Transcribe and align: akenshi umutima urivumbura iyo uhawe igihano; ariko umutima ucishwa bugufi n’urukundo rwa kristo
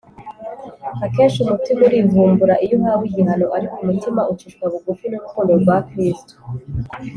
akenshi 1.05 1.37
umutima 1.41 1.81
urivumbura 1.83 2.53
iyo 2.65 2.75
uhawe 2.77 3.03
igihano; 3.09 3.45
ariko 3.57 3.75
umutima 3.85 4.21
ucishwa 4.31 4.63
bugufi 4.71 5.05
n’urukundo 5.07 5.51
rwa 5.61 5.77
kristo 5.89 6.33